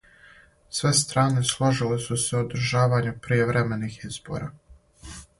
Све 0.75 0.91
стране 0.99 1.41
сложиле 1.49 1.99
су 2.05 2.17
се 2.23 2.39
о 2.39 2.41
одржавању 2.45 3.13
пријевремених 3.27 3.99
избора. 4.09 4.49